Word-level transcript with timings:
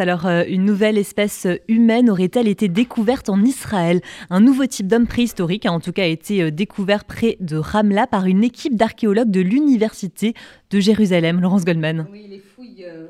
Alors, 0.00 0.26
euh, 0.26 0.44
une 0.48 0.64
nouvelle 0.64 0.96
espèce 0.96 1.46
humaine 1.68 2.08
aurait-elle 2.08 2.48
été 2.48 2.68
découverte 2.68 3.28
en 3.28 3.42
Israël? 3.42 4.00
Un 4.30 4.40
nouveau 4.40 4.64
type 4.64 4.86
d'homme 4.86 5.06
préhistorique 5.06 5.66
a 5.66 5.72
en 5.72 5.78
tout 5.78 5.92
cas 5.92 6.06
été 6.06 6.42
euh, 6.42 6.50
découvert 6.50 7.04
près 7.04 7.36
de 7.40 7.56
Ramla 7.56 8.06
par 8.06 8.24
une 8.24 8.42
équipe 8.42 8.76
d'archéologues 8.76 9.30
de 9.30 9.40
l'Université 9.40 10.32
de 10.70 10.80
Jérusalem. 10.80 11.40
Laurence 11.40 11.66
Goldman. 11.66 12.06
Oui, 12.10 12.26
les 12.30 12.38
fouilles. 12.38 12.86
Euh, 12.88 13.08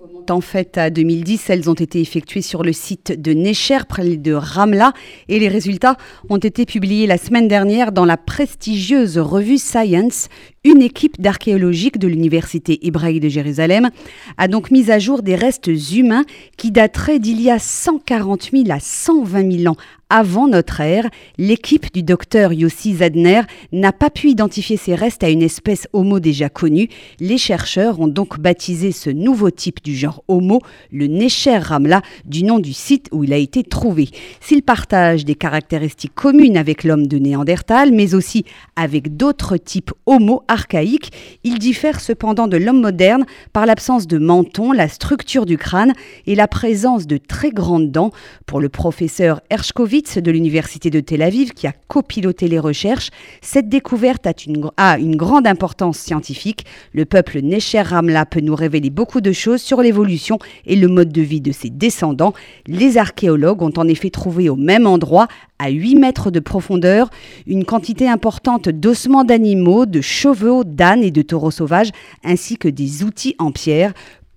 remontent 0.00 0.36
en 0.36 0.40
fait 0.40 0.78
à 0.78 0.90
2010. 0.90 1.50
Elles 1.50 1.70
ont 1.70 1.74
été 1.74 2.00
effectuées 2.00 2.42
sur 2.42 2.62
le 2.62 2.72
site 2.72 3.20
de 3.20 3.32
Necher, 3.32 3.78
près 3.88 4.16
de 4.16 4.32
Ramla, 4.32 4.92
et 5.28 5.38
les 5.38 5.48
résultats 5.48 5.96
ont 6.28 6.38
été 6.38 6.66
publiés 6.66 7.06
la 7.06 7.18
semaine 7.18 7.48
dernière 7.48 7.92
dans 7.92 8.04
la 8.04 8.16
prestigieuse 8.16 9.18
revue 9.18 9.58
Science. 9.58 10.28
Une 10.64 10.80
équipe 10.80 11.20
d'archéologiques 11.20 11.98
de 11.98 12.06
l'Université 12.06 12.86
hébraïque 12.86 13.20
de 13.20 13.28
Jérusalem 13.28 13.90
a 14.38 14.46
donc 14.46 14.70
mis 14.70 14.92
à 14.92 15.00
jour 15.00 15.22
des 15.22 15.34
restes 15.34 15.68
humains 15.92 16.24
qui 16.56 16.70
dateraient 16.70 17.18
d'il 17.18 17.40
y 17.40 17.50
a 17.50 17.58
140 17.58 18.50
000 18.52 18.64
à 18.70 18.78
120 18.78 19.58
000 19.58 19.72
ans 19.72 19.76
avant 20.12 20.46
notre 20.46 20.80
ère. 20.82 21.08
L'équipe 21.38 21.92
du 21.92 22.02
docteur 22.02 22.52
Yossi 22.52 22.96
Zadner 22.96 23.40
n'a 23.72 23.92
pas 23.92 24.10
pu 24.10 24.28
identifier 24.28 24.76
ces 24.76 24.94
restes 24.94 25.24
à 25.24 25.30
une 25.30 25.42
espèce 25.42 25.88
Homo 25.94 26.20
déjà 26.20 26.50
connue. 26.50 26.90
Les 27.18 27.38
chercheurs 27.38 27.98
ont 27.98 28.08
donc 28.08 28.38
baptisé 28.38 28.92
ce 28.92 29.08
nouveau 29.08 29.50
type 29.50 29.82
du 29.82 29.96
genre 29.96 30.22
Homo 30.28 30.60
le 30.92 31.06
Necher 31.06 31.56
Ramla, 31.56 32.02
du 32.26 32.44
nom 32.44 32.58
du 32.58 32.74
site 32.74 33.08
où 33.10 33.24
il 33.24 33.32
a 33.32 33.38
été 33.38 33.64
trouvé. 33.64 34.10
S'il 34.40 34.62
partage 34.62 35.24
des 35.24 35.34
caractéristiques 35.34 36.14
communes 36.14 36.58
avec 36.58 36.84
l'homme 36.84 37.06
de 37.06 37.16
Néandertal, 37.16 37.90
mais 37.90 38.14
aussi 38.14 38.44
avec 38.76 39.16
d'autres 39.16 39.56
types 39.56 39.92
Homo 40.04 40.42
archaïque, 40.52 41.10
il 41.44 41.58
diffère 41.58 42.00
cependant 42.00 42.46
de 42.46 42.56
l'homme 42.56 42.80
moderne 42.80 43.24
par 43.52 43.66
l'absence 43.66 44.06
de 44.06 44.18
menton, 44.18 44.72
la 44.72 44.88
structure 44.88 45.46
du 45.46 45.56
crâne 45.56 45.94
et 46.26 46.34
la 46.34 46.46
présence 46.46 47.06
de 47.06 47.16
très 47.16 47.50
grandes 47.50 47.90
dents. 47.90 48.12
Pour 48.46 48.60
le 48.60 48.68
professeur 48.68 49.40
Hershkovitz 49.50 50.18
de 50.18 50.30
l'Université 50.30 50.90
de 50.90 51.00
Tel 51.00 51.22
Aviv, 51.22 51.52
qui 51.52 51.66
a 51.66 51.72
copiloté 51.88 52.48
les 52.48 52.58
recherches, 52.58 53.10
cette 53.40 53.68
découverte 53.68 54.26
a 54.26 54.32
une, 54.46 54.70
a 54.76 54.98
une 54.98 55.16
grande 55.16 55.46
importance 55.46 55.98
scientifique. 55.98 56.66
Le 56.92 57.04
peuple 57.04 57.40
Necher 57.40 57.82
Ramla 57.82 58.26
peut 58.26 58.40
nous 58.40 58.54
révéler 58.54 58.90
beaucoup 58.90 59.20
de 59.20 59.32
choses 59.32 59.62
sur 59.62 59.80
l'évolution 59.80 60.38
et 60.66 60.76
le 60.76 60.88
mode 60.88 61.12
de 61.12 61.22
vie 61.22 61.40
de 61.40 61.52
ses 61.52 61.70
descendants. 61.70 62.34
Les 62.66 62.98
archéologues 62.98 63.62
ont 63.62 63.72
en 63.76 63.88
effet 63.88 64.10
trouvé 64.10 64.48
au 64.48 64.56
même 64.56 64.86
endroit 64.86 65.28
à 65.58 65.70
8 65.70 65.94
mètres 65.94 66.30
de 66.32 66.40
profondeur, 66.40 67.08
une 67.46 67.64
quantité 67.64 68.08
importante 68.08 68.68
d'ossements 68.68 69.22
d'animaux, 69.22 69.86
de 69.86 70.00
chevaux, 70.00 70.41
d'ânes 70.64 71.02
et 71.02 71.10
de 71.10 71.22
taureaux 71.22 71.50
sauvages, 71.50 71.90
ainsi 72.24 72.56
que 72.56 72.68
des 72.68 73.04
outils 73.04 73.34
en 73.38 73.52
pierre 73.52 73.92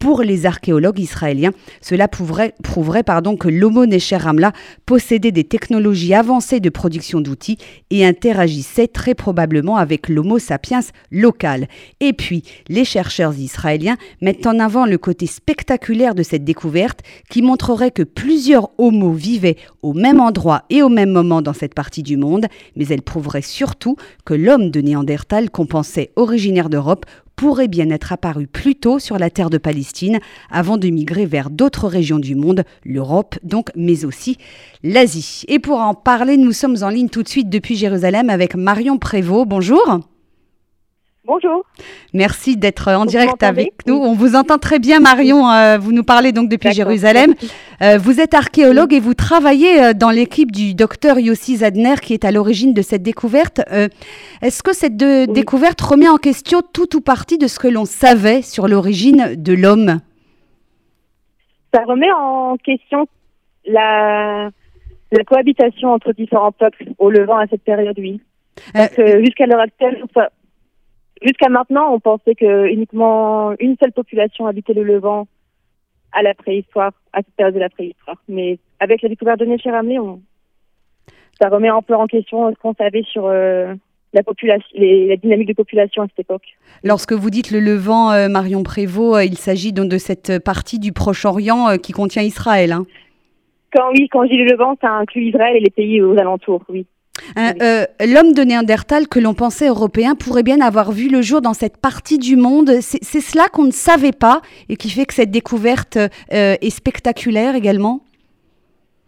pour 0.05 0.21
les 0.21 0.45
archéologues 0.45 0.99
israéliens, 0.99 1.49
cela 1.81 2.07
prouverait, 2.07 2.53
que 2.61 3.49
l'Homo 3.49 3.87
Necher 3.87 4.17
Ramla 4.17 4.53
possédait 4.85 5.31
des 5.31 5.45
technologies 5.45 6.13
avancées 6.13 6.59
de 6.59 6.69
production 6.69 7.21
d'outils 7.21 7.57
et 7.89 8.05
interagissait 8.05 8.87
très 8.87 9.15
probablement 9.15 9.77
avec 9.77 10.07
l'Homo 10.07 10.37
sapiens 10.37 10.81
local. 11.09 11.67
Et 12.01 12.13
puis, 12.13 12.43
les 12.67 12.85
chercheurs 12.85 13.33
israéliens 13.33 13.97
mettent 14.21 14.45
en 14.45 14.59
avant 14.59 14.85
le 14.85 14.99
côté 14.99 15.25
spectaculaire 15.25 16.13
de 16.13 16.21
cette 16.21 16.43
découverte 16.43 16.99
qui 17.31 17.41
montrerait 17.41 17.89
que 17.89 18.03
plusieurs 18.03 18.69
Homos 18.77 19.13
vivaient 19.13 19.57
au 19.81 19.93
même 19.93 20.19
endroit 20.19 20.65
et 20.69 20.83
au 20.83 20.89
même 20.89 21.09
moment 21.09 21.41
dans 21.41 21.53
cette 21.53 21.73
partie 21.73 22.03
du 22.03 22.15
monde, 22.15 22.45
mais 22.75 22.85
elle 22.89 23.01
prouverait 23.01 23.41
surtout 23.41 23.95
que 24.23 24.35
l'homme 24.35 24.69
de 24.69 24.81
Néandertal 24.81 25.49
qu'on 25.49 25.65
pensait 25.65 26.11
originaire 26.15 26.69
d'Europe 26.69 27.07
pourrait 27.35 27.67
bien 27.67 27.89
être 27.89 28.11
apparu 28.13 28.47
plus 28.47 28.75
tôt 28.75 28.99
sur 28.99 29.17
la 29.17 29.29
terre 29.29 29.49
de 29.49 29.57
Palestine 29.57 30.19
avant 30.49 30.77
de 30.77 30.89
migrer 30.89 31.25
vers 31.25 31.49
d'autres 31.49 31.87
régions 31.87 32.19
du 32.19 32.35
monde, 32.35 32.63
l'Europe 32.83 33.35
donc, 33.43 33.69
mais 33.75 34.05
aussi 34.05 34.37
l'Asie. 34.83 35.43
Et 35.47 35.59
pour 35.59 35.79
en 35.79 35.93
parler, 35.93 36.37
nous 36.37 36.53
sommes 36.53 36.77
en 36.81 36.89
ligne 36.89 37.09
tout 37.09 37.23
de 37.23 37.29
suite 37.29 37.49
depuis 37.49 37.75
Jérusalem 37.75 38.29
avec 38.29 38.55
Marion 38.55 38.97
Prévost. 38.97 39.47
Bonjour. 39.47 39.99
Bonjour. 41.27 41.65
Merci 42.13 42.55
d'être 42.55 42.91
en 42.91 43.05
direct 43.05 43.41
avec 43.41 43.73
nous. 43.87 43.95
On 43.95 44.13
vous 44.13 44.35
entend 44.35 44.59
très 44.59 44.77
bien, 44.77 44.99
Marion. 44.99 45.49
Euh, 45.49 45.79
vous 45.79 45.91
nous 45.91 46.03
parlez 46.03 46.31
donc 46.31 46.49
depuis 46.49 46.71
Jérusalem. 46.71 47.33
Euh, 47.81 47.97
vous 47.97 48.21
êtes 48.21 48.35
archéologue 48.35 48.93
et 48.93 48.99
vous 48.99 49.15
travaillez 49.15 49.81
euh, 49.81 49.93
dans 49.93 50.11
l'équipe 50.11 50.51
du 50.51 50.75
docteur 50.75 51.17
Yossi 51.17 51.57
Zadner 51.57 51.95
qui 51.99 52.13
est 52.13 52.25
à 52.25 52.31
l'origine 52.31 52.75
de 52.75 52.83
cette 52.83 53.01
découverte. 53.01 53.61
Est-ce 54.43 54.61
que 54.61 54.73
cette 54.73 54.97
découverte 54.97 55.81
remet 55.81 56.07
en 56.07 56.17
question 56.17 56.61
tout 56.61 56.95
ou 56.95 57.01
partie 57.01 57.39
de 57.39 57.47
ce 57.47 57.57
que 57.57 57.67
l'on 57.67 57.85
savait 57.85 58.43
sur 58.43 58.67
l'origine 58.67 59.33
de 59.35 59.53
l'homme? 59.53 60.01
Ça 61.73 61.81
remet 61.85 62.11
en 62.11 62.55
question 62.57 63.07
la, 63.65 64.51
la 65.11 65.23
cohabitation 65.23 65.91
entre 65.91 66.13
différents 66.13 66.51
peuples 66.51 66.85
au 66.99 67.09
Levant 67.09 67.37
à 67.37 67.47
cette 67.47 67.63
période, 67.63 67.97
oui. 67.97 68.21
Jusqu'à 69.19 69.47
l'heure 69.47 69.59
actuelle, 69.59 70.01
Jusqu'à 71.25 71.49
maintenant, 71.49 71.91
on 71.91 71.99
pensait 71.99 72.35
que 72.35 72.67
uniquement 72.67 73.53
une 73.59 73.75
seule 73.81 73.91
population 73.91 74.45
habitait 74.45 74.73
le 74.75 74.83
Levant 74.83 75.27
à 76.11 76.21
la 76.21 76.35
préhistoire, 76.35 76.91
à 77.13 77.23
cette 77.23 77.33
période 77.35 77.55
de 77.55 77.59
la 77.59 77.69
préhistoire. 77.69 78.17
Mais 78.29 78.59
avec 78.79 79.01
la 79.01 79.09
découverte 79.09 79.39
de 79.39 79.45
Necheramé, 79.45 79.97
on... 79.97 80.21
ça 81.41 81.49
remet 81.49 81.69
un 81.69 81.81
peu 81.81 81.95
en 81.95 82.05
question 82.05 82.51
ce 82.51 82.59
qu'on 82.59 82.75
savait 82.75 83.01
sur 83.11 83.25
euh, 83.25 83.73
la, 84.13 84.21
population, 84.21 84.69
les, 84.75 85.07
la 85.07 85.15
dynamique 85.15 85.47
de 85.47 85.53
population 85.53 86.03
à 86.03 86.05
cette 86.09 86.19
époque. 86.19 86.45
Lorsque 86.83 87.13
vous 87.13 87.31
dites 87.31 87.49
le 87.49 87.59
Levant, 87.59 88.11
euh, 88.11 88.27
Marion 88.29 88.61
Prévost, 88.61 89.15
euh, 89.15 89.23
il 89.23 89.39
s'agit 89.39 89.73
donc 89.73 89.89
de 89.89 89.97
cette 89.97 90.43
partie 90.43 90.77
du 90.77 90.93
Proche-Orient 90.93 91.79
qui 91.79 91.91
contient 91.91 92.21
Israël. 92.21 92.71
Hein. 92.71 92.85
Quand 93.73 93.89
oui, 93.93 94.07
quand 94.09 94.25
je 94.25 94.29
dis 94.29 94.37
le 94.37 94.51
Levant, 94.51 94.77
ça 94.79 94.91
inclut 94.91 95.23
Israël 95.23 95.55
et 95.55 95.59
les 95.59 95.71
pays 95.71 96.03
aux 96.03 96.15
alentours, 96.19 96.63
oui. 96.69 96.85
Hein, 97.35 97.53
euh, 97.61 97.85
l'homme 97.99 98.33
de 98.33 98.41
Néandertal 98.41 99.07
que 99.07 99.19
l'on 99.19 99.33
pensait 99.33 99.67
européen 99.67 100.15
pourrait 100.15 100.43
bien 100.43 100.61
avoir 100.61 100.91
vu 100.91 101.09
le 101.09 101.21
jour 101.21 101.41
dans 101.41 101.53
cette 101.53 101.77
partie 101.77 102.17
du 102.17 102.35
monde. 102.35 102.69
C'est 102.81 103.21
cela 103.21 103.47
qu'on 103.51 103.65
ne 103.65 103.71
savait 103.71 104.11
pas 104.11 104.41
et 104.69 104.75
qui 104.75 104.89
fait 104.89 105.05
que 105.05 105.13
cette 105.13 105.31
découverte 105.31 105.97
euh, 105.97 106.55
est 106.61 106.69
spectaculaire 106.69 107.55
également 107.55 108.01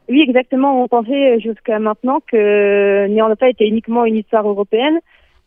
Oui, 0.10 0.22
exactement. 0.22 0.84
On 0.84 0.88
pensait 0.88 1.40
jusqu'à 1.40 1.80
maintenant 1.80 2.20
que 2.26 3.08
Néandertal 3.08 3.52
était 3.52 3.68
uniquement 3.68 4.06
une 4.06 4.18
histoire 4.18 4.48
européenne. 4.48 5.00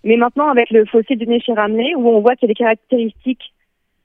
Mais 0.05 0.17
maintenant, 0.17 0.49
avec 0.49 0.71
le 0.71 0.87
fossile 0.87 1.19
de 1.19 1.27
Néchéramné, 1.27 1.95
où 1.95 2.09
on 2.09 2.21
voit 2.21 2.35
qu'il 2.35 2.49
y 2.49 2.51
a 2.51 2.55
des 2.55 2.59
caractéristiques 2.59 3.53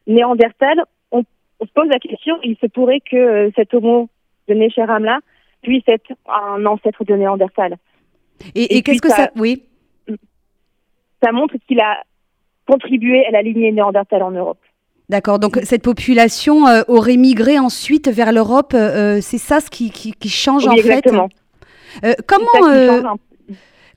néandertales, 0.07 0.83
on, 1.11 1.23
se 1.61 1.71
pose 1.73 1.87
la 1.87 1.99
question, 1.99 2.35
il 2.43 2.57
se 2.57 2.67
pourrait 2.67 2.99
que 2.99 3.15
euh, 3.15 3.49
cet 3.55 3.73
homo 3.73 4.09
de 4.47 4.53
Néchéram-là 4.53 5.19
puisse 5.61 5.83
être 5.87 6.11
un 6.27 6.65
ancêtre 6.65 7.03
de 7.05 7.15
Néandertal. 7.15 7.77
Et, 8.53 8.81
qu'est-ce 8.81 9.01
que 9.01 9.09
ça... 9.09 9.31
Oui. 9.35 9.63
Ça 11.23 11.31
montre 11.31 11.55
qu'il 11.67 11.79
a 11.79 12.03
contribué 12.67 13.25
à 13.25 13.31
la 13.31 13.41
lignée 13.41 13.71
néandertale 13.71 14.23
en 14.23 14.31
Europe. 14.31 14.59
D'accord, 15.07 15.37
donc 15.37 15.59
cette 15.63 15.83
population 15.83 16.67
euh, 16.67 16.81
aurait 16.87 17.17
migré 17.17 17.59
ensuite 17.59 18.09
vers 18.09 18.31
l'Europe, 18.31 18.73
euh, 18.73 19.17
euh, 19.17 19.19
c'est 19.21 19.37
ça 19.37 19.59
ce 19.59 19.69
qui, 19.69 19.91
qui, 19.91 20.29
change 20.29 20.67
en 20.67 20.71
exactement. 20.71 21.29
fait 22.01 22.17
Comment, 22.27 23.17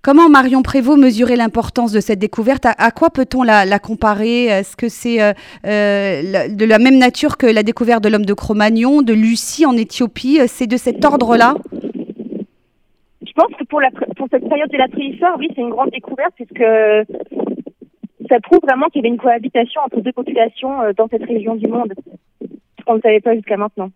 comment 0.02 0.28
Marion 0.28 0.62
Prévost 0.62 0.98
mesurait 0.98 1.34
l'importance 1.34 1.92
de 1.92 2.00
cette 2.00 2.18
découverte? 2.18 2.66
À, 2.66 2.90
quoi 2.90 3.10
peut-on 3.10 3.42
la, 3.42 3.64
la, 3.64 3.78
comparer? 3.78 4.44
Est-ce 4.44 4.76
que 4.76 4.88
c'est 4.88 5.18
de 5.64 6.64
la 6.64 6.78
même 6.78 6.98
nature 6.98 7.38
que 7.38 7.46
la 7.46 7.62
découverte 7.62 8.04
de 8.04 8.08
l'homme 8.08 8.26
de 8.26 8.34
Cro-Magnon, 8.34 9.02
de 9.02 9.14
Lucie 9.14 9.66
en 9.66 9.76
Éthiopie? 9.76 10.40
C'est 10.46 10.68
de 10.68 10.76
cet 10.76 11.04
ordre-là? 11.04 11.56
Pense 13.38 13.54
que 13.56 13.64
pour, 13.64 13.80
la, 13.80 13.90
pour 14.16 14.26
cette 14.30 14.48
période 14.48 14.70
de 14.70 14.76
la 14.76 14.88
préhistoire, 14.88 15.36
oui, 15.38 15.48
c'est 15.54 15.60
une 15.60 15.70
grande 15.70 15.90
découverte 15.90 16.34
puisque 16.34 16.64
ça 18.28 18.40
prouve 18.40 18.60
vraiment 18.62 18.88
qu'il 18.88 19.02
y 19.02 19.06
avait 19.06 19.14
une 19.14 19.20
cohabitation 19.20 19.80
entre 19.82 20.00
deux 20.00 20.12
populations 20.12 20.82
euh, 20.82 20.92
dans 20.92 21.08
cette 21.08 21.24
région 21.24 21.54
du 21.54 21.68
monde, 21.68 21.92
ce 22.42 22.84
qu'on 22.84 22.96
ne 22.96 23.00
savait 23.00 23.20
pas 23.20 23.34
jusqu'à 23.34 23.56
maintenant. 23.56 23.90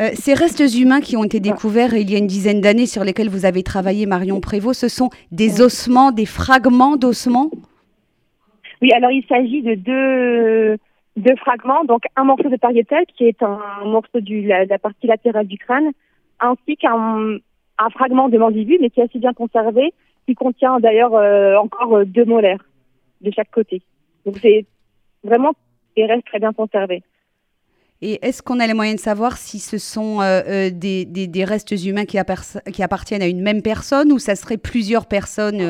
Euh, 0.00 0.10
ces 0.14 0.34
restes 0.34 0.74
humains 0.76 1.00
qui 1.00 1.16
ont 1.16 1.22
été 1.22 1.38
découverts 1.38 1.94
il 1.94 2.10
y 2.10 2.16
a 2.16 2.18
une 2.18 2.26
dizaine 2.26 2.60
d'années, 2.60 2.86
sur 2.86 3.04
lesquels 3.04 3.28
vous 3.28 3.46
avez 3.46 3.62
travaillé, 3.62 4.06
Marion 4.06 4.40
Prévost, 4.40 4.80
ce 4.80 4.88
sont 4.88 5.10
des 5.30 5.60
ossements, 5.60 6.10
des 6.10 6.26
fragments 6.26 6.96
d'ossements? 6.96 7.50
Oui, 8.82 8.90
alors 8.92 9.12
il 9.12 9.24
s'agit 9.26 9.62
de 9.62 9.74
deux, 9.74 10.76
deux 11.16 11.36
fragments. 11.36 11.84
Donc 11.84 12.02
un 12.16 12.24
morceau 12.24 12.48
de 12.48 12.56
pariétal 12.56 13.04
qui 13.16 13.24
est 13.24 13.40
un 13.40 13.84
morceau 13.84 14.20
de 14.20 14.48
la, 14.48 14.64
la, 14.64 14.78
partie 14.80 15.06
latérale 15.06 15.46
du 15.46 15.58
crâne, 15.58 15.92
ainsi 16.40 16.76
qu'un 16.76 17.38
un 17.78 17.90
fragment 17.90 18.28
de 18.28 18.38
mandibule, 18.38 18.78
mais 18.80 18.90
qui 18.90 19.00
est 19.00 19.04
assez 19.04 19.18
bien 19.18 19.32
conservé, 19.32 19.92
qui 20.26 20.34
contient 20.34 20.80
d'ailleurs 20.80 21.14
euh, 21.14 21.56
encore 21.56 21.96
euh, 21.96 22.04
deux 22.04 22.24
molaires 22.24 22.64
de 23.20 23.30
chaque 23.30 23.50
côté. 23.50 23.82
Donc 24.24 24.38
c'est 24.40 24.64
vraiment 25.22 25.52
des 25.96 26.06
restes 26.06 26.26
très 26.26 26.38
bien 26.38 26.52
conservés. 26.52 27.02
Et 28.02 28.24
est-ce 28.26 28.42
qu'on 28.42 28.60
a 28.60 28.66
les 28.66 28.74
moyens 28.74 28.96
de 28.96 29.00
savoir 29.00 29.36
si 29.36 29.58
ce 29.58 29.78
sont 29.78 30.20
euh, 30.20 30.70
des, 30.70 31.04
des, 31.06 31.44
restes 31.44 31.70
humains 31.70 32.04
qui, 32.04 32.18
qui, 32.72 32.82
appartiennent 32.82 33.22
à 33.22 33.26
une 33.26 33.40
même 33.40 33.62
personne 33.62 34.12
ou 34.12 34.18
ça 34.18 34.34
serait 34.34 34.58
plusieurs 34.58 35.06
personnes 35.06 35.62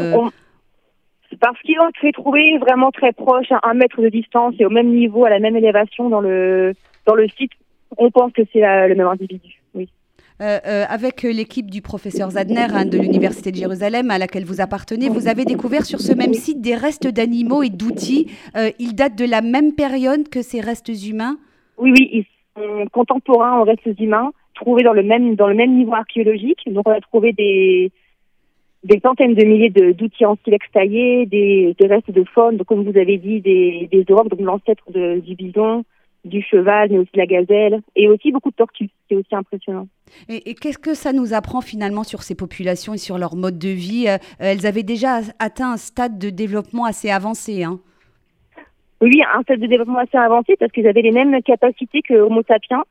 Parce 1.39 1.61
qu'ils 1.61 1.79
ont 1.79 1.91
été 1.91 2.11
trouvés 2.13 2.59
vraiment 2.59 2.91
très 2.91 3.13
proches, 3.13 3.53
à 3.53 3.61
un 3.69 3.75
mètre 3.75 4.01
de 4.01 4.09
distance 4.09 4.55
et 4.59 4.65
au 4.65 4.71
même 4.71 4.89
niveau, 4.89 5.25
à 5.25 5.31
la 5.31 5.39
même 5.39 5.57
élévation 5.57 6.09
dans 6.09 6.21
le, 6.21 6.75
dans 7.07 7.15
le 7.15 7.29
site 7.29 7.53
on 7.97 8.11
pense 8.11 8.33
que 8.33 8.43
c'est 8.53 8.61
le 8.61 8.95
même 8.95 9.07
individu. 9.07 9.63
Euh, 10.43 10.59
euh, 10.67 10.85
avec 10.89 11.23
l'équipe 11.23 11.71
du 11.71 11.81
professeur 11.81 12.31
Zadner 12.31 12.67
hein, 12.75 12.87
de 12.87 12.99
l'Université 12.99 13.53
de 13.53 13.57
Jérusalem 13.57 14.11
à 14.11 14.19
laquelle 14.19 14.45
vous 14.45 14.61
appartenez, 14.61 15.09
vous 15.09 15.29
avez 15.29 15.45
découvert 15.45 15.85
sur 15.85 16.01
ce 16.01 16.13
même 16.13 16.35
site 16.35 16.61
des 16.61 16.75
restes 16.75 17.07
d'animaux 17.07 17.63
et 17.63 17.71
d'outils. 17.71 18.33
Euh, 18.57 18.71
ils 18.81 18.97
datent 18.97 19.15
de 19.15 19.31
la 19.31 19.43
même 19.43 19.75
période 19.75 20.29
que 20.29 20.43
ces 20.43 20.61
restes 20.61 20.91
humains? 21.09 21.37
Oui, 21.79 21.93
oui, 21.97 22.11
ils 22.13 22.27
sont 22.57 22.87
contemporains 22.91 23.61
aux 23.61 23.63
restes 23.63 23.89
humains, 24.01 24.33
trouvés 24.57 24.83
dans 24.83 24.93
le 24.93 25.05
même, 25.05 25.37
dans 25.37 25.47
le 25.47 25.55
même 25.55 25.77
niveau 25.77 25.95
archéologique. 25.95 26.63
Donc 26.67 26.89
on 26.89 26.93
a 26.93 27.01
trouvé 27.01 27.33
des, 27.33 27.93
des 28.83 28.99
centaines 28.99 29.35
de 29.35 29.45
milliers 29.45 29.71
d'outils 29.71 30.27
en 30.27 30.37
silex 30.43 30.67
taillés, 30.73 31.27
des, 31.27 31.77
des, 31.79 31.87
restes 31.87 32.11
de 32.11 32.25
faune, 32.25 32.57
donc 32.57 32.67
comme 32.67 32.83
vous 32.83 32.99
avez 32.99 33.19
dit, 33.19 33.41
des, 33.41 33.89
des 33.93 34.05
Europe, 34.09 34.31
donc 34.31 34.41
l'ancêtre 34.41 34.91
du 34.91 35.37
bison, 35.37 35.85
du 36.25 36.43
cheval, 36.43 36.91
mais 36.91 36.99
aussi 36.99 37.11
la 37.15 37.27
gazelle, 37.27 37.81
et 37.97 38.09
aussi 38.09 38.33
beaucoup 38.33 38.51
de 38.51 38.57
tortues. 38.57 38.91
C'est 39.09 39.17
aussi 39.17 39.35
impressionnant. 39.35 39.89
Et, 40.29 40.55
qu'est-ce 40.55 40.79
que 40.79 40.95
ça 40.95 41.13
nous 41.13 41.35
apprend 41.35 41.61
finalement 41.61 42.05
sur 42.05 42.23
ces 42.23 42.35
populations 42.35 42.95
et 42.95 42.99
sur 42.99 43.19
leur 43.19 43.37
mode 43.37 43.59
de 43.59 43.69
vie? 43.69 44.07
Euh, 44.09 44.19
Elles 44.39 44.67
avaient 44.67 44.83
déjà 44.83 45.21
atteint 45.39 45.73
un 45.73 45.77
stade 45.77 46.19
de 46.19 46.31
développement 46.31 46.85
assez 46.85 47.11
avancé. 47.11 47.65
Hein 47.65 47.81
oui, 49.01 49.21
un 49.35 49.43
stade 49.43 49.61
de 49.61 49.67
développement 49.67 49.99
assez 49.99 50.17
avancé 50.17 50.57
parce 50.59 50.73
qu'ils 50.73 50.87
avaient 50.87 51.03
les 51.03 51.13
mêmes 51.13 51.43
capacités 51.43 52.03
que 52.03 52.15
Homo 52.15 52.43
sapiens. 52.47 52.85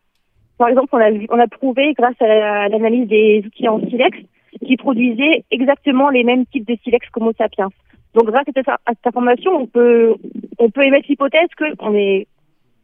Par 0.57 0.69
exemple, 0.69 0.89
on 0.91 0.99
a, 0.99 1.09
on 1.29 1.39
a 1.39 1.47
prouvé 1.47 1.93
grâce 1.97 2.21
à 2.21 2.69
l'analyse 2.69 3.07
des 3.07 3.43
outils 3.45 3.67
en 3.67 3.79
silex 3.79 4.17
qu'ils 4.63 4.77
produisaient 4.77 5.43
exactement 5.49 6.09
les 6.09 6.23
mêmes 6.23 6.45
types 6.45 6.67
de 6.67 6.77
silex 6.83 7.09
qu'Homo 7.09 7.31
sapiens. 7.37 7.69
Donc 8.13 8.25
grâce 8.25 8.47
à 8.47 8.51
cette, 8.53 9.07
information, 9.07 9.51
on 9.55 9.65
peut, 9.65 10.13
on 10.59 10.69
peut 10.69 10.83
émettre 10.83 11.07
l'hypothèse 11.09 11.49
qu'on 11.79 11.95
est 11.95 12.27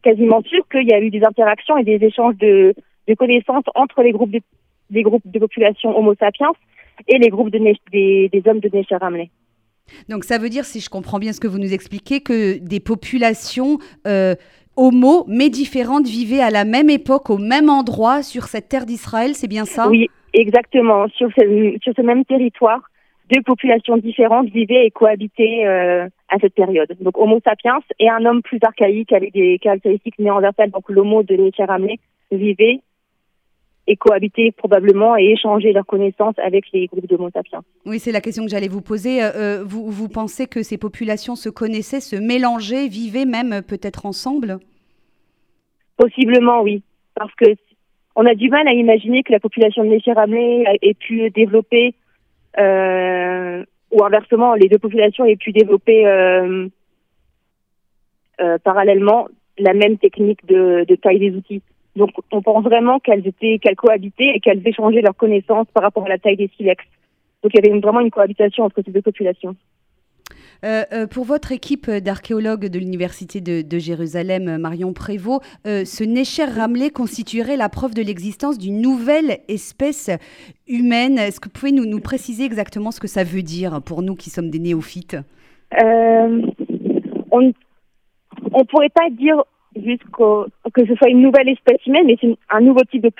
quasiment 0.02 0.42
sûr 0.42 0.66
qu'il 0.70 0.88
y 0.88 0.92
a 0.92 1.00
eu 1.00 1.10
des 1.10 1.24
interactions 1.24 1.76
et 1.76 1.84
des 1.84 2.04
échanges 2.04 2.36
de, 2.36 2.74
connaissances 3.18 3.64
entre 3.74 4.02
les 4.02 4.12
groupes 4.12 4.30
de, 4.30 5.00
groupes 5.02 5.26
de 5.26 5.38
population 5.38 5.96
Homo 5.98 6.14
sapiens 6.14 6.52
et 7.08 7.18
les 7.18 7.28
groupes 7.28 7.50
de, 7.50 7.58
des, 7.90 8.28
des, 8.28 8.42
hommes 8.46 8.60
de 8.60 8.70
Necher 8.72 8.98
Donc 10.08 10.24
ça 10.24 10.38
veut 10.38 10.48
dire, 10.48 10.64
si 10.64 10.80
je 10.80 10.88
comprends 10.88 11.18
bien 11.18 11.32
ce 11.32 11.40
que 11.40 11.48
vous 11.48 11.58
nous 11.58 11.74
expliquez, 11.74 12.20
que 12.20 12.58
des 12.58 12.78
populations 12.78 13.78
euh, 14.06 14.36
homo, 14.76 15.24
mais 15.26 15.48
différentes, 15.48 16.06
vivaient 16.06 16.42
à 16.42 16.50
la 16.50 16.64
même 16.64 16.88
époque, 16.88 17.30
au 17.30 17.38
même 17.38 17.68
endroit, 17.68 18.22
sur 18.22 18.44
cette 18.44 18.68
terre 18.68 18.86
d'Israël, 18.86 19.34
c'est 19.34 19.48
bien 19.48 19.64
ça? 19.64 19.88
Oui, 19.88 20.08
exactement, 20.32 21.08
sur 21.08 21.30
ce, 21.36 21.76
sur 21.82 21.92
ce 21.96 22.02
même 22.02 22.24
territoire 22.24 22.80
deux 23.30 23.42
populations 23.42 23.96
différentes 23.96 24.48
vivaient 24.48 24.86
et 24.86 24.90
cohabitaient 24.90 25.62
euh, 25.64 26.08
à 26.30 26.38
cette 26.38 26.54
période. 26.54 26.96
Donc 27.00 27.18
Homo 27.18 27.40
sapiens 27.44 27.80
et 27.98 28.08
un 28.08 28.24
homme 28.24 28.42
plus 28.42 28.58
archaïque 28.62 29.12
avec 29.12 29.32
des 29.32 29.58
caractéristiques 29.58 30.18
néandertales, 30.18 30.70
donc 30.70 30.88
l'Homo 30.88 31.22
de 31.22 31.36
Necheramle, 31.36 31.94
vivaient 32.30 32.80
et 33.86 33.96
cohabitaient 33.96 34.52
probablement 34.56 35.16
et 35.16 35.24
échanger 35.24 35.72
leurs 35.72 35.86
connaissances 35.86 36.38
avec 36.38 36.64
les 36.72 36.86
groupes 36.86 37.08
d'Homo 37.08 37.28
sapiens. 37.30 37.62
Oui, 37.86 37.98
c'est 37.98 38.12
la 38.12 38.20
question 38.20 38.44
que 38.44 38.50
j'allais 38.50 38.68
vous 38.68 38.82
poser. 38.82 39.22
Euh, 39.22 39.30
euh, 39.34 39.64
vous, 39.64 39.90
vous 39.90 40.08
pensez 40.08 40.46
que 40.46 40.62
ces 40.62 40.78
populations 40.78 41.34
se 41.34 41.48
connaissaient, 41.48 42.00
se 42.00 42.14
mélangeaient, 42.14 42.86
vivaient 42.86 43.24
même 43.24 43.62
peut-être 43.66 44.06
ensemble? 44.06 44.58
Possiblement, 45.96 46.62
oui. 46.62 46.82
Parce 47.14 47.34
que 47.34 47.46
on 48.16 48.26
a 48.26 48.34
du 48.34 48.48
mal 48.48 48.68
à 48.68 48.72
imaginer 48.72 49.22
que 49.22 49.32
la 49.32 49.40
population 49.40 49.82
de 49.82 49.88
Necheramle 49.88 50.64
ait 50.82 50.94
pu 50.94 51.30
développer 51.30 51.94
euh, 52.58 53.64
ou 53.90 54.04
inversement, 54.04 54.54
les 54.54 54.68
deux 54.68 54.78
populations 54.78 55.24
aient 55.24 55.36
pu 55.36 55.52
développer 55.52 56.06
euh, 56.06 56.68
euh, 58.40 58.58
parallèlement 58.58 59.28
la 59.58 59.74
même 59.74 59.98
technique 59.98 60.46
de, 60.46 60.84
taille 61.02 61.18
des 61.18 61.36
outils. 61.36 61.62
Donc, 61.96 62.10
on 62.30 62.40
pense 62.40 62.64
vraiment 62.64 63.00
qu'elles 63.00 63.26
étaient, 63.26 63.58
qu'elles 63.58 63.76
cohabitaient 63.76 64.32
et 64.34 64.40
qu'elles 64.40 64.66
échangeaient 64.66 65.02
leurs 65.02 65.16
connaissances 65.16 65.66
par 65.74 65.82
rapport 65.82 66.06
à 66.06 66.08
la 66.08 66.18
taille 66.18 66.36
des 66.36 66.50
silex. 66.56 66.84
Donc, 67.42 67.52
il 67.52 67.64
y 67.64 67.68
avait 67.68 67.80
vraiment 67.80 68.00
une 68.00 68.10
cohabitation 68.10 68.64
entre 68.64 68.82
ces 68.84 68.90
deux 68.90 69.02
populations. 69.02 69.56
Euh, 70.64 70.82
euh, 70.92 71.06
pour 71.06 71.24
votre 71.24 71.52
équipe 71.52 71.90
d'archéologues 71.90 72.66
de 72.66 72.78
l'Université 72.78 73.40
de, 73.40 73.78
Jérusalem, 73.78 74.58
Marion 74.58 74.92
Prévost, 74.92 75.40
euh, 75.66 75.84
ce 75.84 76.04
Necher 76.04 76.44
Ramley 76.44 76.90
constituerait 76.90 77.56
la 77.56 77.70
preuve 77.70 77.94
de 77.94 78.02
l'existence 78.02 78.58
d'une 78.58 78.80
nouvelle 78.80 79.38
espèce 79.48 80.10
humaine. 80.68 81.18
Est-ce 81.18 81.40
que 81.40 81.48
vous 81.48 81.52
pouvez 81.52 81.72
nous, 81.72 82.00
préciser 82.00 82.44
exactement 82.44 82.90
ce 82.90 83.00
que 83.00 83.08
ça 83.08 83.24
veut 83.24 83.42
dire 83.42 83.80
pour 83.82 84.02
nous 84.02 84.14
qui 84.14 84.28
sommes 84.30 84.50
des 84.50 84.58
néophytes 84.58 85.16
On 85.80 87.40
ne 87.40 88.64
pourrait 88.64 88.90
pas 88.90 89.08
dire 89.10 89.42
juste 89.76 90.02
que 90.12 90.86
ce 90.86 90.94
soit 90.96 91.08
une 91.08 91.22
nouvelle 91.22 91.48
espèce 91.48 91.86
humaine, 91.86 92.06
mais 92.06 92.18
c'est 92.20 92.36
un 92.50 92.60
nouveau 92.60 92.82
type 92.84 93.02
de 93.02 93.10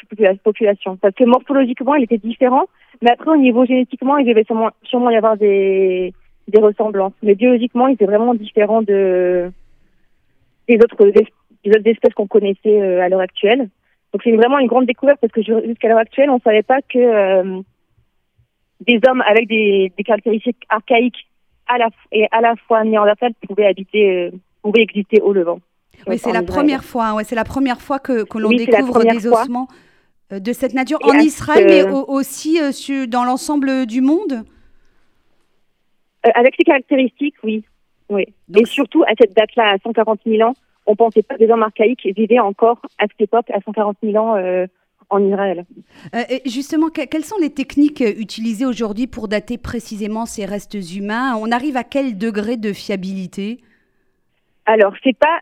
population. 0.43 0.97
Parce 0.97 1.15
que 1.15 1.25
morphologiquement, 1.25 1.95
il 1.95 2.05
était 2.05 2.19
différent, 2.19 2.65
mais 3.01 3.11
après, 3.11 3.31
au 3.31 3.37
niveau 3.37 3.65
génétiquement, 3.65 4.19
il 4.19 4.27
devait 4.27 4.45
sûrement 4.85 5.11
y 5.11 5.17
avoir 5.17 5.37
des, 5.37 6.13
des 6.51 6.61
ressemblances. 6.61 7.13
Mais 7.23 7.35
biologiquement, 7.35 7.89
il 7.89 7.95
était 7.95 8.07
vraiment 8.07 8.35
différent 8.35 8.83
de 8.83 9.51
des 10.69 10.77
autres, 10.77 11.05
des, 11.07 11.71
autres 11.71 11.87
espèces 11.87 12.15
qu'on 12.15 12.27
connaissait 12.27 12.81
euh, 12.81 13.03
à 13.03 13.09
l'heure 13.09 13.21
actuelle. 13.21 13.69
Donc 14.13 14.23
c'est 14.25 14.33
vraiment 14.33 14.59
une 14.59 14.67
grande 14.67 14.87
découverte 14.87 15.19
parce 15.21 15.33
que 15.33 15.43
jusqu'à 15.43 15.89
l'heure 15.89 15.99
actuelle, 15.99 16.31
on 16.31 16.37
ne 16.37 16.41
savait 16.41 16.63
pas 16.63 16.81
que 16.83 16.99
euh, 16.99 17.61
des 18.87 19.01
hommes 19.07 19.23
avec 19.23 19.49
des, 19.49 19.93
des, 19.97 20.05
caractéristiques 20.05 20.65
archaïques 20.69 21.29
à 21.69 21.79
la, 21.79 21.89
et 22.11 22.27
à 22.33 22.41
la 22.41 22.55
fois 22.67 22.83
néandertales 22.85 23.35
pouvaient 23.47 23.67
habiter, 23.67 24.11
euh, 24.11 24.31
pouvaient 24.63 24.83
exister 24.83 25.21
au 25.21 25.33
Levant. 25.33 25.61
Oui, 26.07 26.19
c'est 26.19 26.33
la 26.33 26.43
première 26.43 26.83
fois. 26.83 27.15
Ouais, 27.15 27.25
c'est 27.25 27.35
la 27.35 27.45
première 27.45 27.81
fois 27.81 27.99
que, 27.99 28.25
que 28.25 28.39
l'on 28.39 28.51
découvre 28.51 29.05
des 29.05 29.27
ossements 29.27 29.69
de 30.31 30.53
cette 30.53 30.73
nature 30.73 30.99
en 31.03 31.15
Israël, 31.15 31.67
mais 31.67 31.91
aussi 31.91 32.59
dans 33.09 33.25
l'ensemble 33.25 33.85
du 33.87 34.01
monde. 34.01 34.45
Euh, 36.27 36.31
avec 36.35 36.55
ces 36.57 36.65
caractéristiques, 36.65 37.37
oui. 37.43 37.65
oui. 38.11 38.27
Et 38.55 38.65
surtout, 38.67 39.03
à 39.05 39.13
cette 39.19 39.35
date-là, 39.35 39.73
à 39.73 39.79
140 39.79 40.21
000 40.27 40.49
ans, 40.49 40.55
on 40.87 40.93
ne 40.93 40.97
pensait 40.97 41.23
pas 41.23 41.35
que 41.35 41.41
des 41.41 41.51
hommes 41.51 41.63
archaïques 41.63 42.07
vivaient 42.17 42.39
encore 42.39 42.81
à 42.99 43.05
cette 43.05 43.21
époque, 43.21 43.51
à 43.51 43.61
140 43.61 43.97
000 44.03 44.17
ans, 44.17 44.37
euh, 44.37 44.67
en 45.09 45.25
Israël. 45.25 45.65
Euh, 46.15 46.19
justement, 46.47 46.89
quelles 46.89 47.25
sont 47.25 47.39
les 47.41 47.51
techniques 47.51 48.01
utilisées 48.01 48.67
aujourd'hui 48.67 49.07
pour 49.07 49.29
dater 49.29 49.59
précisément 49.59 50.27
ces 50.27 50.45
restes 50.45 50.77
humains? 50.95 51.37
On 51.41 51.51
arrive 51.51 51.77
à 51.77 51.85
quel 51.85 52.17
degré 52.17 52.57
de 52.57 52.73
fiabilité? 52.73 53.61
Alors, 54.67 54.95
c'est 55.03 55.17
pas 55.17 55.41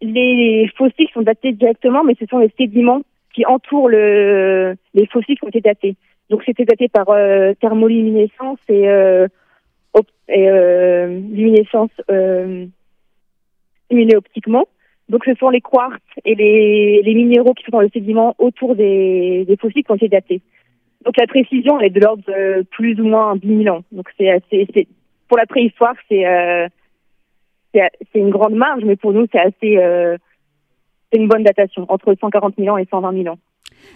les 0.00 0.70
fossiles 0.76 1.06
qui 1.06 1.12
sont 1.12 1.22
datés 1.22 1.52
directement, 1.52 2.02
mais 2.04 2.14
ce 2.18 2.26
sont 2.26 2.38
les 2.38 2.52
sédiments 2.56 3.02
qui 3.34 3.44
entourent 3.44 3.88
le, 3.88 4.74
les 4.94 5.06
fossiles 5.06 5.38
qui 5.38 5.44
ont 5.44 5.48
été 5.48 5.60
datés. 5.60 5.96
Donc, 6.30 6.42
c'était 6.46 6.64
daté 6.64 6.88
par 6.88 7.06
thermoluminescence 7.60 8.58
et 8.68 8.84
et 8.84 8.88
euh, 8.88 9.28
luminescence 10.28 11.90
euh, 12.10 12.66
stimulée 13.86 14.16
optiquement. 14.16 14.66
Donc 15.08 15.24
ce 15.24 15.34
sont 15.34 15.50
les 15.50 15.60
quartz 15.60 16.00
et 16.24 16.34
les, 16.36 17.02
les 17.02 17.14
minéraux 17.14 17.52
qui 17.54 17.64
sont 17.64 17.72
dans 17.72 17.80
le 17.80 17.90
sédiment 17.90 18.34
autour 18.38 18.76
des, 18.76 19.44
des 19.44 19.56
fossiles 19.56 19.82
qui 19.82 19.90
ont 19.90 19.96
été 19.96 20.08
datés. 20.08 20.40
Donc 21.04 21.16
la 21.18 21.26
précision 21.26 21.80
est 21.80 21.90
de 21.90 22.00
l'ordre 22.00 22.22
de 22.28 22.62
plus 22.70 23.00
ou 23.00 23.04
moins 23.04 23.34
10 23.36 23.64
000 23.64 23.76
ans. 23.76 23.82
Donc 23.90 24.08
c'est 24.16 24.30
assez, 24.30 24.68
pour 25.28 25.38
la 25.38 25.46
préhistoire 25.46 25.94
c'est 26.08 26.26
euh, 26.26 26.68
c'est 27.72 28.18
une 28.18 28.30
grande 28.30 28.54
marge, 28.54 28.84
mais 28.84 28.96
pour 28.96 29.12
nous 29.12 29.26
c'est 29.32 29.40
assez 29.40 29.78
euh, 29.78 30.16
c'est 31.10 31.18
une 31.18 31.28
bonne 31.28 31.42
datation 31.42 31.86
entre 31.88 32.14
140 32.14 32.54
000 32.56 32.72
ans 32.72 32.78
et 32.78 32.86
120 32.88 33.22
000 33.22 33.34
ans. 33.34 33.38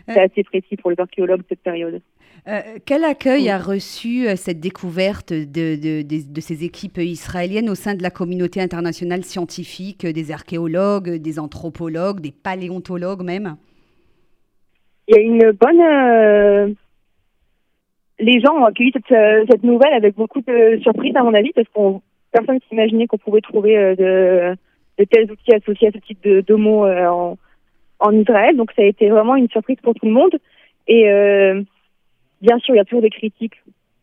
C'est 0.09 0.21
assez 0.21 0.43
précis 0.43 0.77
pour 0.77 0.91
les 0.91 0.99
archéologues 0.99 1.43
de 1.43 1.47
cette 1.49 1.63
période. 1.63 2.01
Euh, 2.47 2.61
quel 2.85 3.05
accueil 3.05 3.49
a 3.49 3.57
reçu 3.57 4.29
euh, 4.29 4.37
cette 4.37 4.61
découverte 4.61 5.33
de, 5.33 5.77
de, 5.77 6.03
de, 6.03 6.41
ces 6.43 6.63
équipes 6.63 6.99
israéliennes 6.99 7.71
au 7.71 7.75
sein 7.75 7.95
de 7.95 8.03
la 8.03 8.11
communauté 8.11 8.61
internationale 8.61 9.25
scientifique, 9.25 10.05
des 10.05 10.31
archéologues, 10.31 11.23
des 11.23 11.39
anthropologues, 11.39 12.21
des 12.21 12.33
paléontologues 12.33 13.23
même? 13.23 13.57
Il 15.09 15.17
y 15.17 15.19
a 15.19 15.23
une 15.23 15.53
bonne... 15.53 15.81
Euh, 15.81 16.69
les 18.19 18.41
gens 18.41 18.57
ont 18.57 18.67
accueilli 18.67 18.93
cette, 18.93 19.49
cette, 19.51 19.65
nouvelle 19.65 19.95
avec 19.95 20.15
beaucoup 20.15 20.43
de 20.43 20.79
surprise 20.83 21.17
à 21.17 21.23
mon 21.23 21.33
avis 21.33 21.53
parce 21.55 21.69
qu'on 21.71 22.03
personne 22.31 22.59
s'imaginait 22.69 23.07
qu'on 23.07 23.19
pouvait 23.19 23.41
trouver 23.41 23.97
de, 23.97 24.55
tels 25.11 25.31
outils 25.33 25.55
associés 25.55 25.89
à 25.89 25.93
ce 25.93 25.99
type 25.99 26.29
d'homo 26.47 26.87
en, 26.87 27.39
en 28.01 28.13
Israël. 28.13 28.57
Donc 28.57 28.71
ça 28.77 28.83
a 28.83 28.87
été 28.87 29.09
vraiment 29.09 29.35
une 29.35 29.49
surprise 29.49 29.79
pour 29.83 29.95
tout 29.95 30.07
le 30.07 30.13
monde. 30.13 30.37
Et 30.87 31.09
Bien 32.41 32.59
sûr, 32.59 32.75
il 32.75 32.79
y 32.79 32.81
a 32.81 32.85
toujours 32.85 33.03
des 33.03 33.11
critiques 33.11 33.55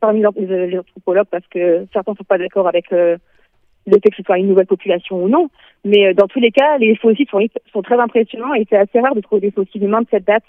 parmi 0.02 0.24
les, 0.36 0.78
anthropologues 0.80 1.28
parce 1.32 1.48
que 1.48 1.86
certains 1.94 2.12
ne 2.12 2.18
sont 2.18 2.24
pas 2.26 2.38
d'accord 2.38 2.68
avec 2.68 2.92
euh, 2.92 3.18
le 3.86 3.94
fait 3.94 4.10
que 4.10 4.18
ce 4.18 4.24
soit 4.24 4.40
une 4.40 4.48
nouvelle 4.48 4.66
population 4.66 5.24
ou 5.24 5.30
non. 5.30 5.50
Mais 5.86 6.08
euh, 6.08 6.14
dans 6.14 6.28
tous 6.28 6.40
les 6.40 6.52
cas, 6.52 6.78
les 6.80 6.96
fossiles 6.96 7.28
sont, 7.30 7.40
sont 7.72 7.82
très 7.82 8.00
impressionnants 8.00 8.54
et 8.54 8.66
c'est 8.70 8.78
assez 8.78 9.00
rare 9.00 9.16
de 9.16 9.22
trouver 9.22 9.42
des 9.42 9.52
fossiles 9.52 9.84
humains 9.84 10.02
de 10.02 10.08
cette 10.12 10.26
date. 10.26 10.44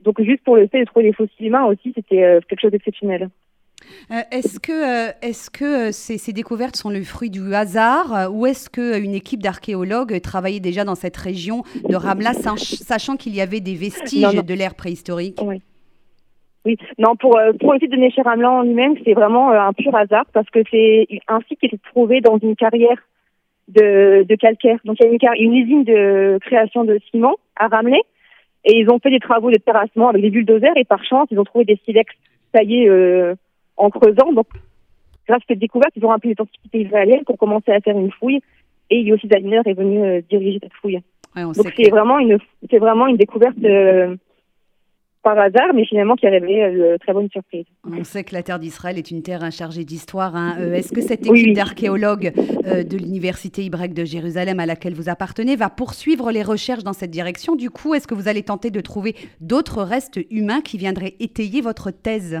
Donc 0.00 0.20
juste 0.22 0.42
pour 0.42 0.56
le 0.56 0.66
fait 0.66 0.80
de 0.80 0.84
trouver 0.86 1.10
des 1.10 1.12
fossiles 1.12 1.46
humains 1.46 1.66
aussi, 1.66 1.92
c'était 1.94 2.24
euh, 2.24 2.40
quelque 2.48 2.60
chose 2.60 2.70
d'exceptionnel. 2.70 3.28
est-ce 4.30 4.58
que, 4.58 5.10
est-ce 5.22 5.50
que 5.50 5.92
ces, 5.92 6.16
ces, 6.16 6.32
découvertes 6.32 6.76
sont 6.76 6.88
le 6.88 7.02
fruit 7.02 7.28
du 7.28 7.54
hasard 7.54 8.30
ou 8.32 8.46
est-ce 8.46 8.70
qu'une 8.70 9.14
équipe 9.14 9.42
d'archéologues 9.42 10.18
travaillait 10.22 10.60
déjà 10.60 10.84
dans 10.84 10.94
cette 10.94 11.18
région 11.18 11.64
de 11.86 11.96
Ramla, 11.96 12.32
sachant 12.32 13.16
qu'il 13.16 13.34
y 13.34 13.42
avait 13.42 13.60
des 13.60 13.74
vestiges 13.74 14.42
de 14.42 14.54
l'ère 14.54 14.74
préhistorique? 14.74 15.38
Oui. 15.42 15.60
Oui, 16.66 16.76
non, 16.98 17.16
pour, 17.16 17.38
euh, 17.38 17.52
pour 17.58 17.72
le 17.72 17.78
site 17.78 17.90
de 17.90 17.96
Nécher 17.96 18.20
Ramelan 18.22 18.58
en 18.58 18.62
lui-même, 18.62 18.94
c'est 19.04 19.14
vraiment 19.14 19.50
euh, 19.50 19.58
un 19.58 19.72
pur 19.72 19.94
hasard 19.94 20.26
parce 20.32 20.48
que 20.50 20.60
c'est 20.70 21.06
un 21.26 21.40
site 21.48 21.58
qui 21.58 21.66
est 21.66 21.82
trouvé 21.90 22.20
dans 22.20 22.36
une 22.38 22.54
carrière 22.54 22.98
de, 23.68 24.24
de 24.24 24.34
calcaire. 24.34 24.78
Donc 24.84 24.98
il 25.00 25.06
y 25.06 25.26
a 25.26 25.34
une, 25.36 25.52
une 25.52 25.54
usine 25.54 25.84
de 25.84 26.38
création 26.42 26.84
de 26.84 27.00
ciment 27.10 27.36
à 27.56 27.68
Ramelais 27.68 28.02
et 28.64 28.78
ils 28.78 28.90
ont 28.90 28.98
fait 28.98 29.10
des 29.10 29.20
travaux 29.20 29.50
de 29.50 29.56
terrassement 29.56 30.10
avec 30.10 30.20
des 30.20 30.30
bulldozers 30.30 30.76
et 30.76 30.84
par 30.84 31.02
chance, 31.02 31.28
ils 31.30 31.38
ont 31.38 31.44
trouvé 31.44 31.64
des 31.64 31.80
silex 31.86 32.12
taillés 32.52 32.88
euh, 32.88 33.34
en 33.78 33.88
creusant. 33.88 34.32
Donc 34.34 34.48
grâce 35.26 35.40
à 35.40 35.44
cette 35.48 35.60
découverte, 35.60 35.92
ils 35.96 36.04
ont 36.04 36.08
rappelé 36.08 36.34
les 36.34 36.42
antiquités 36.42 36.82
israéliennes 36.82 37.24
pour 37.24 37.38
commencer 37.38 37.72
à 37.72 37.80
faire 37.80 37.96
une 37.98 38.12
fouille 38.12 38.40
et 38.90 39.00
Yossi 39.00 39.28
Daliner 39.28 39.62
est 39.64 39.72
venu 39.72 40.22
diriger 40.28 40.58
cette 40.62 40.74
fouille. 40.74 41.00
Donc 41.34 41.72
c'est 41.74 41.90
vraiment 41.90 42.18
une 42.18 42.38
c'est 42.68 42.78
vraiment 42.78 43.06
une 43.06 43.16
découverte 43.16 43.56
par 45.22 45.38
hasard, 45.38 45.74
mais 45.74 45.84
finalement 45.84 46.16
qui 46.16 46.26
a 46.26 46.30
révélé 46.30 46.60
euh, 46.62 46.96
très 46.98 47.12
bonne 47.12 47.28
surprise. 47.30 47.66
On 47.84 48.04
sait 48.04 48.24
que 48.24 48.34
la 48.34 48.42
terre 48.42 48.58
d'Israël 48.58 48.98
est 48.98 49.10
une 49.10 49.22
terre 49.22 49.50
chargée 49.52 49.84
d'histoire. 49.84 50.34
Hein. 50.34 50.56
Euh, 50.58 50.74
est-ce 50.74 50.92
que 50.92 51.00
cette 51.00 51.26
équipe 51.26 51.54
d'archéologues 51.54 52.32
euh, 52.66 52.82
de 52.82 52.96
l'Université 52.96 53.64
hébraïque 53.64 53.94
de 53.94 54.04
Jérusalem 54.04 54.60
à 54.60 54.66
laquelle 54.66 54.94
vous 54.94 55.08
appartenez 55.08 55.56
va 55.56 55.68
poursuivre 55.68 56.30
les 56.30 56.42
recherches 56.42 56.84
dans 56.84 56.92
cette 56.92 57.10
direction? 57.10 57.54
Du 57.54 57.70
coup, 57.70 57.94
est-ce 57.94 58.06
que 58.06 58.14
vous 58.14 58.28
allez 58.28 58.42
tenter 58.42 58.70
de 58.70 58.80
trouver 58.80 59.14
d'autres 59.40 59.82
restes 59.82 60.20
humains 60.30 60.62
qui 60.62 60.78
viendraient 60.78 61.14
étayer 61.20 61.60
votre 61.60 61.90
thèse? 61.90 62.40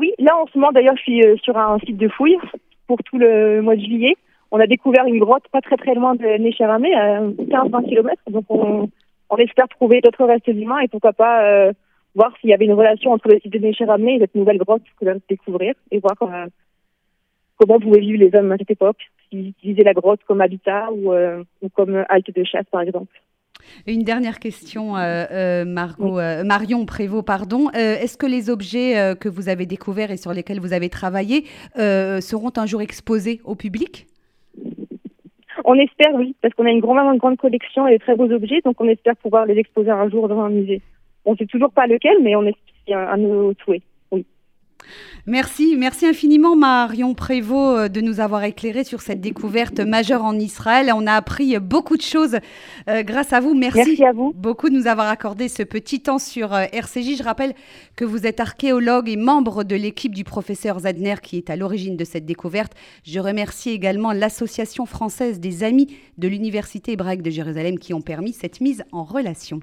Oui, 0.00 0.14
là 0.18 0.34
en 0.34 0.46
ce 0.46 0.56
moment 0.58 0.72
d'ailleurs, 0.72 0.96
je 0.96 1.02
suis 1.02 1.22
sur 1.42 1.58
un 1.58 1.78
site 1.80 1.98
de 1.98 2.08
fouilles 2.08 2.38
pour 2.86 2.96
tout 3.04 3.18
le 3.18 3.60
mois 3.60 3.76
de 3.76 3.82
juillet. 3.82 4.14
On 4.50 4.58
a 4.58 4.66
découvert 4.66 5.04
une 5.04 5.18
grotte 5.18 5.44
pas 5.52 5.60
très 5.60 5.76
très 5.76 5.94
loin 5.94 6.14
de 6.14 6.24
Nécharamé, 6.38 6.94
à 6.94 7.20
15-20 7.20 7.86
km. 7.86 8.14
Donc 8.30 8.44
on 8.48 8.88
on 9.30 9.36
espère 9.36 9.68
trouver 9.68 10.00
d'autres 10.00 10.24
restes 10.24 10.48
humains 10.48 10.80
et 10.80 10.88
pourquoi 10.88 11.12
pas 11.12 11.44
euh, 11.44 11.72
voir 12.14 12.32
s'il 12.40 12.50
y 12.50 12.54
avait 12.54 12.64
une 12.64 12.72
relation 12.72 13.12
entre 13.12 13.28
le 13.28 13.38
site 13.40 13.52
de 13.52 13.58
Néché-Ramené 13.58 14.16
et 14.16 14.18
cette 14.20 14.34
nouvelle 14.34 14.58
grotte 14.58 14.82
que 14.98 15.04
l'on 15.04 15.20
découvrir 15.28 15.74
et 15.90 16.00
voir 16.00 16.16
euh, 16.22 16.46
comment 17.56 17.78
pouvaient 17.78 18.00
vivre 18.00 18.24
les 18.24 18.36
hommes 18.38 18.52
à 18.52 18.56
cette 18.56 18.70
époque, 18.70 18.98
s'ils 19.28 19.48
utilisaient 19.48 19.84
la 19.84 19.94
grotte 19.94 20.20
comme 20.26 20.40
habitat 20.40 20.90
ou, 20.92 21.12
euh, 21.12 21.42
ou 21.62 21.68
comme 21.68 22.04
halte 22.08 22.34
de 22.34 22.44
chasse 22.44 22.66
par 22.70 22.80
exemple. 22.80 23.20
Une 23.86 24.02
dernière 24.02 24.38
question, 24.38 24.92
Margot, 24.92 26.20
Marion 26.44 26.86
Prévost, 26.86 27.26
pardon. 27.26 27.68
Est-ce 27.70 28.16
que 28.16 28.26
les 28.26 28.50
objets 28.50 29.16
que 29.20 29.28
vous 29.28 29.48
avez 29.48 29.66
découverts 29.66 30.12
et 30.12 30.16
sur 30.16 30.32
lesquels 30.32 30.60
vous 30.60 30.72
avez 30.72 30.88
travaillé 30.88 31.44
seront 31.74 32.52
un 32.56 32.66
jour 32.66 32.80
exposés 32.80 33.40
au 33.44 33.56
public? 33.56 34.06
On 35.68 35.74
espère, 35.74 36.14
oui, 36.14 36.34
parce 36.40 36.54
qu'on 36.54 36.64
a 36.64 36.70
une 36.70 36.80
grande, 36.80 37.36
collection 37.36 37.86
et 37.86 37.98
de 37.98 38.02
très 38.02 38.16
beaux 38.16 38.30
objets, 38.32 38.62
donc 38.64 38.80
on 38.80 38.88
espère 38.88 39.14
pouvoir 39.16 39.44
les 39.44 39.58
exposer 39.58 39.90
un 39.90 40.08
jour 40.08 40.26
dans 40.26 40.40
un 40.40 40.48
musée. 40.48 40.80
On 41.26 41.32
ne 41.32 41.36
sait 41.36 41.44
toujours 41.44 41.72
pas 41.72 41.86
lequel, 41.86 42.16
mais 42.22 42.34
on 42.36 42.46
espère 42.46 42.98
un, 42.98 43.12
un 43.12 43.16
nouveau 43.18 43.52
souhait. 43.62 43.82
Merci, 45.26 45.76
merci 45.76 46.06
infiniment 46.06 46.56
Marion 46.56 47.14
Prévost 47.14 47.78
euh, 47.78 47.88
de 47.88 48.00
nous 48.00 48.20
avoir 48.20 48.44
éclairé 48.44 48.82
sur 48.84 49.02
cette 49.02 49.20
découverte 49.20 49.78
majeure 49.80 50.24
en 50.24 50.38
Israël. 50.38 50.90
On 50.94 51.06
a 51.06 51.12
appris 51.12 51.58
beaucoup 51.58 51.98
de 51.98 52.02
choses 52.02 52.38
euh, 52.88 53.02
grâce 53.02 53.34
à 53.34 53.40
vous. 53.40 53.54
Merci, 53.54 54.02
à 54.04 54.12
vous. 54.12 54.32
beaucoup 54.34 54.70
de 54.70 54.74
nous 54.74 54.86
avoir 54.86 55.08
accordé 55.08 55.48
ce 55.48 55.62
petit 55.62 56.00
temps 56.00 56.18
sur 56.18 56.54
euh, 56.54 56.64
RCJ. 56.72 57.18
Je 57.18 57.22
rappelle 57.22 57.54
que 57.94 58.06
vous 58.06 58.26
êtes 58.26 58.40
archéologue 58.40 59.08
et 59.08 59.16
membre 59.16 59.64
de 59.64 59.76
l'équipe 59.76 60.14
du 60.14 60.24
professeur 60.24 60.80
Zadner 60.80 61.16
qui 61.22 61.36
est 61.36 61.50
à 61.50 61.56
l'origine 61.56 61.96
de 61.96 62.04
cette 62.04 62.24
découverte. 62.24 62.72
Je 63.04 63.20
remercie 63.20 63.70
également 63.70 64.12
l'Association 64.12 64.86
française 64.86 65.40
des 65.40 65.62
amis 65.62 65.94
de 66.16 66.28
l'Université 66.28 66.92
hébraïque 66.92 67.22
de 67.22 67.30
Jérusalem 67.30 67.78
qui 67.78 67.92
ont 67.92 68.00
permis 68.00 68.32
cette 68.32 68.62
mise 68.62 68.82
en 68.92 69.04
relation. 69.04 69.60